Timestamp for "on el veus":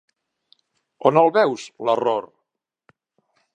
1.09-1.67